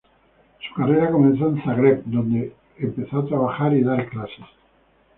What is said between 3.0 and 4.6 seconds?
a trabajar y dar clases.